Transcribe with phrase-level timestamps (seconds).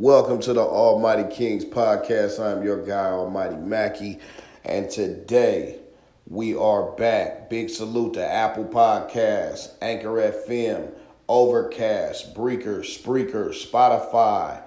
[0.00, 2.38] Welcome to the Almighty Kings podcast.
[2.38, 4.20] I'm your guy, Almighty Mackey,
[4.64, 5.80] and today
[6.28, 7.50] we are back.
[7.50, 10.92] Big salute to Apple Podcasts, Anchor FM,
[11.28, 14.62] Overcast, Breaker, Spreaker, Spotify,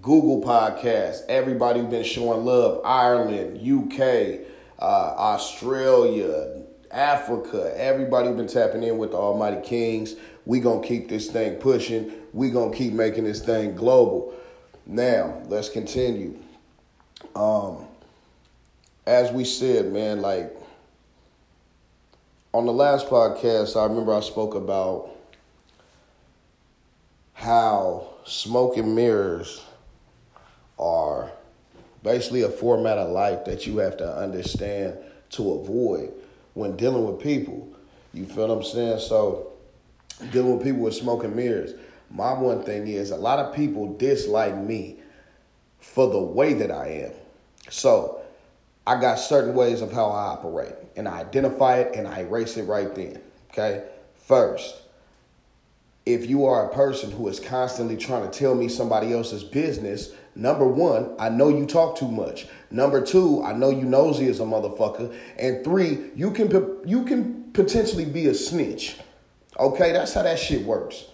[0.00, 4.46] Google Podcasts, everybody who's been showing love, Ireland, UK,
[4.78, 10.14] uh, Australia, Africa, everybody been tapping in with the Almighty Kings.
[10.50, 12.10] We gonna keep this thing pushing.
[12.32, 14.34] We gonna keep making this thing global.
[14.84, 16.40] Now, let's continue.
[17.36, 17.86] Um,
[19.06, 20.52] as we said, man, like
[22.52, 25.10] on the last podcast, I remember I spoke about
[27.34, 29.62] how smoke and mirrors
[30.80, 31.30] are
[32.02, 34.98] basically a format of life that you have to understand
[35.30, 36.12] to avoid
[36.54, 37.68] when dealing with people.
[38.12, 38.98] You feel what I'm saying?
[38.98, 39.50] So,
[40.30, 41.72] dealing with people with smoke and mirrors.
[42.10, 44.96] My one thing is a lot of people dislike me
[45.78, 47.12] for the way that I am.
[47.68, 48.20] So,
[48.86, 52.56] I got certain ways of how I operate, and I identify it and I erase
[52.56, 53.20] it right then.
[53.50, 53.84] Okay?
[54.16, 54.82] First,
[56.06, 60.12] if you are a person who is constantly trying to tell me somebody else's business,
[60.34, 62.46] number one, I know you talk too much.
[62.70, 65.14] Number two, I know you nosy as a motherfucker.
[65.38, 66.48] And three, you can
[66.86, 68.96] you can potentially be a snitch.
[69.60, 71.04] Okay, that's how that shit works.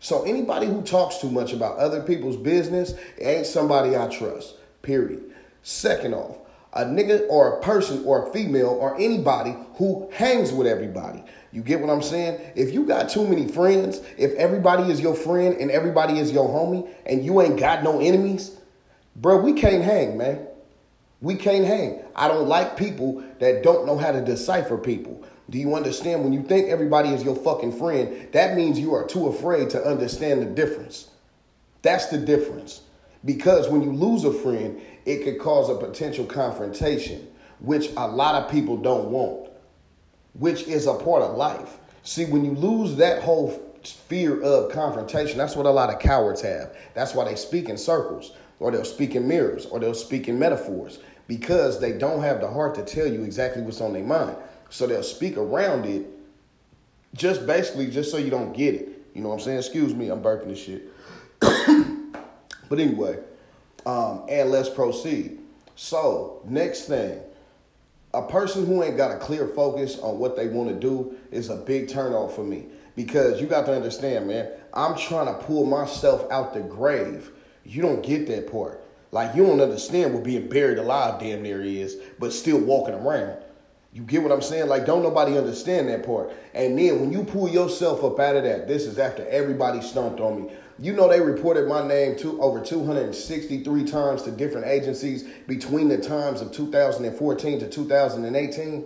[0.00, 4.56] So anybody who talks too much about other people's business ain't somebody I trust.
[4.82, 5.34] Period.
[5.62, 6.36] Second off,
[6.74, 11.24] a nigga or a person or a female or anybody who hangs with everybody.
[11.52, 12.38] You get what I'm saying?
[12.54, 16.46] If you got too many friends, if everybody is your friend and everybody is your
[16.46, 18.58] homie and you ain't got no enemies,
[19.16, 20.46] bro, we can't hang, man.
[21.22, 22.02] We can't hang.
[22.14, 25.24] I don't like people that don't know how to decipher people.
[25.48, 26.24] Do you understand?
[26.24, 29.84] When you think everybody is your fucking friend, that means you are too afraid to
[29.84, 31.08] understand the difference.
[31.82, 32.82] That's the difference.
[33.24, 37.28] Because when you lose a friend, it could cause a potential confrontation,
[37.60, 39.50] which a lot of people don't want,
[40.34, 41.78] which is a part of life.
[42.02, 43.50] See, when you lose that whole
[44.08, 46.76] fear of confrontation, that's what a lot of cowards have.
[46.94, 50.38] That's why they speak in circles, or they'll speak in mirrors, or they'll speak in
[50.38, 50.98] metaphors,
[51.28, 54.36] because they don't have the heart to tell you exactly what's on their mind.
[54.70, 56.06] So they'll speak around it,
[57.14, 58.88] just basically just so you don't get it.
[59.14, 59.58] You know what I'm saying?
[59.58, 60.82] Excuse me, I'm burping this shit.
[61.40, 63.18] but anyway,
[63.86, 65.38] um, and let's proceed.
[65.76, 67.20] So, next thing,
[68.12, 71.50] a person who ain't got a clear focus on what they want to do is
[71.50, 72.66] a big turnoff for me
[72.96, 74.50] because you got to understand, man.
[74.72, 77.30] I'm trying to pull myself out the grave.
[77.64, 78.82] You don't get that part.
[79.12, 83.38] Like you don't understand what being buried alive damn near is, but still walking around.
[83.96, 84.68] You get what I'm saying?
[84.68, 86.30] Like, don't nobody understand that part.
[86.52, 90.20] And then when you pull yourself up out of that, this is after everybody stomped
[90.20, 90.52] on me.
[90.78, 95.96] You know they reported my name to over 263 times to different agencies between the
[95.96, 98.84] times of 2014 to 2018.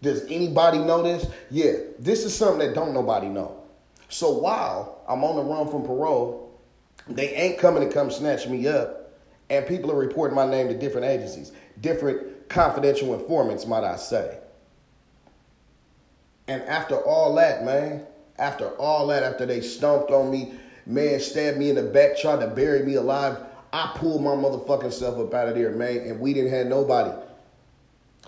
[0.00, 1.26] Does anybody know this?
[1.50, 3.62] Yeah, this is something that don't nobody know.
[4.08, 6.58] So while I'm on the run from parole,
[7.06, 9.12] they ain't coming to come snatch me up,
[9.50, 14.38] and people are reporting my name to different agencies, different confidential informants, might I say.
[16.48, 18.04] And after all that, man,
[18.38, 20.54] after all that, after they stomped on me,
[20.86, 23.38] man stabbed me in the back, tried to bury me alive.
[23.72, 27.12] I pulled my motherfucking self up out of there, man, and we didn't have nobody.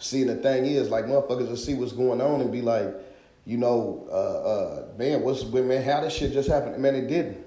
[0.00, 2.94] See, the thing is, like motherfuckers will see what's going on and be like,
[3.44, 6.78] you know, uh, uh, man, what's man, how this shit just happened?
[6.78, 7.44] Man, it didn't.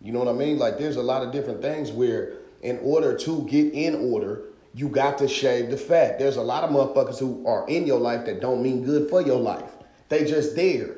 [0.00, 0.58] You know what I mean?
[0.58, 4.42] Like, there's a lot of different things where, in order to get in order,
[4.74, 6.18] you got to shave the fat.
[6.18, 9.20] There's a lot of motherfuckers who are in your life that don't mean good for
[9.20, 9.70] your life.
[10.08, 10.96] They just there.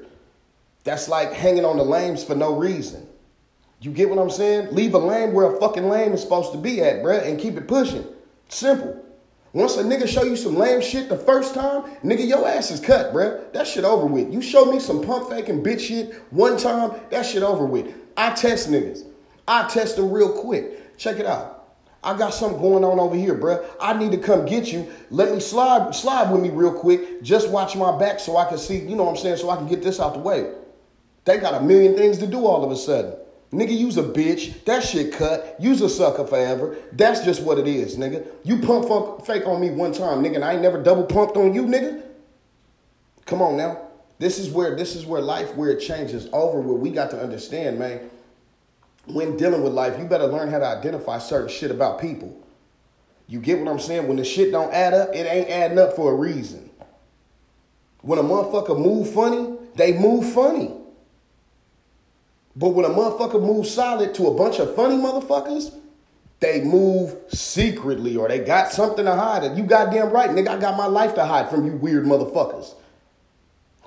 [0.85, 3.09] That's like hanging on the lames for no reason.
[3.81, 4.75] You get what I'm saying?
[4.75, 7.57] Leave a lane where a fucking lane is supposed to be at, bruh, and keep
[7.57, 8.07] it pushing.
[8.49, 9.05] Simple.
[9.53, 12.81] Once a nigga show you some lame shit the first time, nigga, your ass is
[12.81, 13.53] cut, bruh.
[13.53, 14.33] That shit over with.
[14.33, 17.95] You show me some pump faking bitch shit one time, that shit over with.
[18.17, 19.07] I test niggas.
[19.47, 20.97] I test them real quick.
[20.97, 21.64] Check it out.
[22.05, 23.65] I got something going on over here, bruh.
[23.81, 24.93] I need to come get you.
[25.11, 27.23] Let me slide slide with me real quick.
[27.23, 29.57] Just watch my back so I can see, you know what I'm saying, so I
[29.57, 30.53] can get this out the way.
[31.25, 33.15] They got a million things to do all of a sudden.
[33.51, 34.65] Nigga, use a bitch.
[34.65, 35.57] That shit cut.
[35.61, 36.77] Use a sucker forever.
[36.93, 38.27] That's just what it is, nigga.
[38.43, 41.37] You pump funk, fake on me one time, nigga, and I ain't never double pumped
[41.37, 42.03] on you, nigga.
[43.27, 43.81] Come on now.
[44.19, 47.21] This is where this is where life where it changes over where we got to
[47.21, 48.11] understand, man.
[49.07, 52.35] When dealing with life, you better learn how to identify certain shit about people.
[53.27, 54.07] You get what I'm saying?
[54.09, 56.71] When the shit don't add up, it ain't adding up for a reason.
[58.03, 60.73] When a motherfucker move funny, they move funny.
[62.57, 65.75] But when a motherfucker moves solid to a bunch of funny motherfuckers,
[66.41, 69.57] they move secretly or they got something to hide.
[69.57, 72.75] You goddamn right, nigga, I got my life to hide from you weird motherfuckers.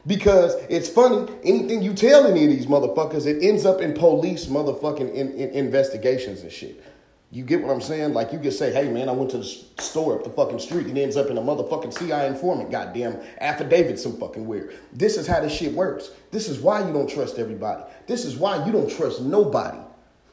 [0.07, 4.45] Because it's funny, anything you tell any of these motherfuckers, it ends up in police
[4.45, 6.81] motherfucking in, in investigations and shit.
[7.29, 8.13] You get what I'm saying?
[8.13, 10.87] Like you can say, hey man, I went to the store up the fucking street
[10.87, 14.79] and ends up in a motherfucking CI informant, goddamn affidavit, some fucking weird.
[14.93, 16.11] This is how this shit works.
[16.31, 17.83] This is why you don't trust everybody.
[18.07, 19.79] This is why you don't trust nobody.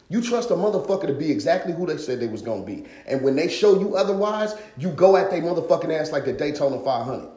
[0.09, 2.85] You trust a motherfucker to be exactly who they said they was gonna be.
[3.09, 6.79] And when they show you otherwise, you go at they motherfucking ass like the Daytona
[6.79, 7.29] 500.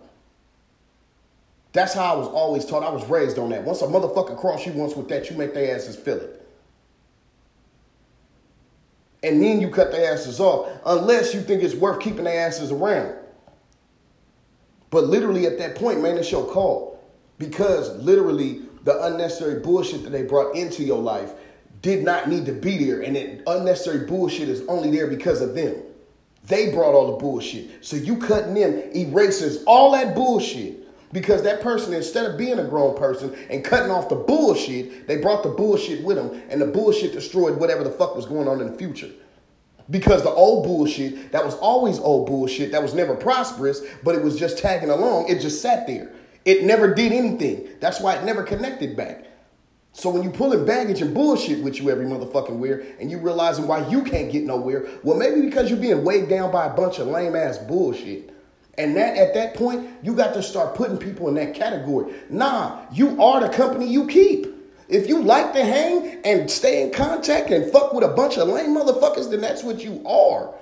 [1.77, 2.81] That's how I was always taught.
[2.81, 3.63] I was raised on that.
[3.63, 6.50] Once a motherfucker cross you once with that, you make their asses feel it.
[9.21, 12.71] And then you cut their asses off, unless you think it's worth keeping their asses
[12.71, 13.13] around.
[14.89, 17.00] But literally at that point, man, it's your call.
[17.38, 21.33] Because literally the unnecessary bullshit that they brought into your life
[21.83, 23.01] did not need to be there.
[23.01, 25.75] And that unnecessary bullshit is only there because of them.
[26.45, 27.85] They brought all the bullshit.
[27.85, 30.87] So you cutting them erases all that bullshit.
[31.13, 35.18] Because that person, instead of being a grown person and cutting off the bullshit, they
[35.18, 38.59] brought the bullshit with them, and the bullshit destroyed whatever the fuck was going on
[38.59, 39.09] in the future.
[39.89, 44.21] Because the old bullshit, that was always old bullshit, that was never prosperous, but it
[44.21, 46.12] was just tagging along, it just sat there.
[46.44, 47.68] It never did anything.
[47.80, 49.25] That's why it never connected back.
[49.94, 53.65] So when you pulling baggage and bullshit with you every motherfucking where, and you realizing
[53.65, 57.00] why you can't get nowhere, well, maybe because you're being weighed down by a bunch
[57.00, 58.31] of lame ass bullshit.
[58.77, 62.13] And that at that point, you got to start putting people in that category.
[62.29, 64.47] Nah, you are the company you keep.
[64.88, 68.47] If you like to hang and stay in contact and fuck with a bunch of
[68.47, 70.53] lame motherfuckers, then that's what you are.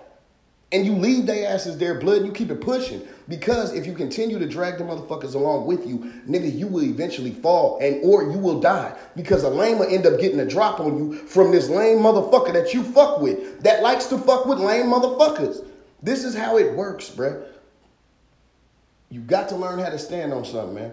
[0.71, 3.06] And you leave their asses their blood and you keep it pushing.
[3.27, 7.31] Because if you continue to drag the motherfuckers along with you, nigga, you will eventually
[7.31, 8.97] fall and or you will die.
[9.15, 12.53] Because a lame will end up getting a drop on you from this lame motherfucker
[12.53, 15.63] that you fuck with that likes to fuck with lame motherfuckers.
[16.01, 17.45] This is how it works, bruh.
[19.15, 20.91] You got to learn how to stand on something, man.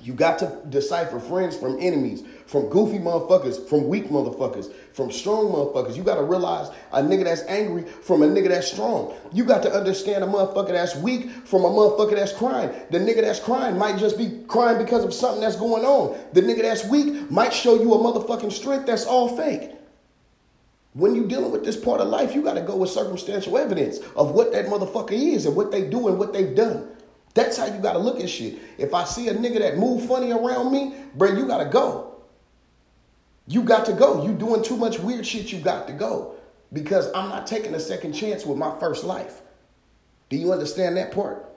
[0.00, 5.46] You got to decipher friends from enemies, from goofy motherfuckers, from weak motherfuckers, from strong
[5.46, 5.96] motherfuckers.
[5.96, 9.16] You got to realize a nigga that's angry from a nigga that's strong.
[9.32, 12.70] You got to understand a motherfucker that's weak from a motherfucker that's crying.
[12.92, 16.16] The nigga that's crying might just be crying because of something that's going on.
[16.34, 19.72] The nigga that's weak might show you a motherfucking strength that's all fake.
[20.94, 23.98] When you dealing with this part of life, you got to go with circumstantial evidence
[24.14, 26.94] of what that motherfucker is and what they do and what they've done.
[27.38, 28.58] That's how you gotta look at shit.
[28.78, 32.16] If I see a nigga that move funny around me, bro, you gotta go.
[33.46, 34.26] You got to go.
[34.26, 36.34] You doing too much weird shit, you got to go.
[36.72, 39.40] Because I'm not taking a second chance with my first life.
[40.28, 41.48] Do you understand that part?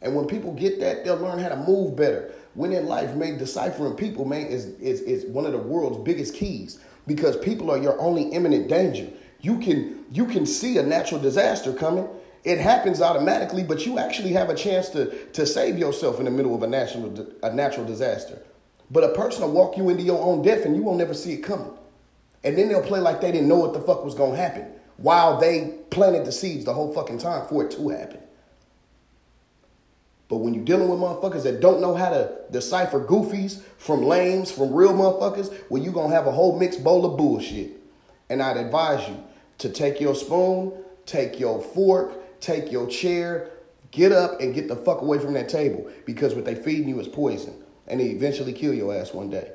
[0.00, 2.32] And when people get that, they'll learn how to move better.
[2.54, 6.34] When in life, man, deciphering people, man, is, is, is one of the world's biggest
[6.34, 6.78] keys
[7.08, 9.08] because people are your only imminent danger.
[9.40, 12.08] You can you can see a natural disaster coming
[12.46, 16.30] it happens automatically, but you actually have a chance to, to save yourself in the
[16.30, 18.40] middle of a natural, a natural disaster.
[18.88, 21.32] But a person will walk you into your own death and you won't never see
[21.32, 21.72] it coming.
[22.44, 25.40] And then they'll play like they didn't know what the fuck was to happen while
[25.40, 28.20] they planted the seeds the whole fucking time for it to happen.
[30.28, 34.52] But when you're dealing with motherfuckers that don't know how to decipher goofies from lames,
[34.52, 37.72] from real motherfuckers, well, you're to have a whole mixed bowl of bullshit.
[38.30, 39.20] And I'd advise you
[39.58, 40.72] to take your spoon,
[41.06, 42.12] take your fork,
[42.46, 43.50] take your chair,
[43.90, 47.00] get up and get the fuck away from that table because what they feeding you
[47.00, 47.54] is poison
[47.88, 49.50] and they eventually kill your ass one day.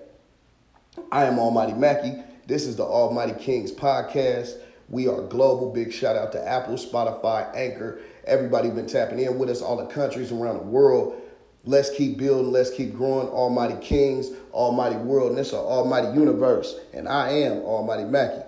[1.11, 2.21] I am Almighty Mackey.
[2.47, 4.57] This is the Almighty Kings podcast.
[4.89, 5.71] We are global.
[5.71, 8.01] Big shout out to Apple, Spotify, Anchor.
[8.25, 11.21] Everybody been tapping in with us, all the countries around the world.
[11.63, 12.51] Let's keep building.
[12.51, 13.27] Let's keep growing.
[13.29, 16.75] Almighty Kings, Almighty World, and this is Almighty Universe.
[16.93, 18.43] And I am Almighty Mackey.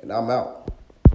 [0.00, 0.70] And I'm out.